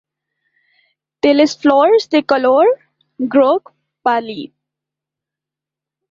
[1.25, 2.71] Té les flors de color
[3.35, 3.69] groc
[4.09, 4.53] pàl·lid.